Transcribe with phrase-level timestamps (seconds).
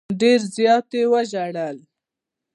[0.21, 1.77] ډېر زیات یې وژړل.